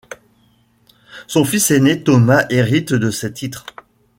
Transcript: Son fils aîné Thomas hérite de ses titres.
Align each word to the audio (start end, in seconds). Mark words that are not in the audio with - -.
Son 1.27 1.45
fils 1.45 1.69
aîné 1.69 2.01
Thomas 2.03 2.47
hérite 2.49 2.91
de 2.91 3.11
ses 3.11 3.31
titres. 3.31 3.67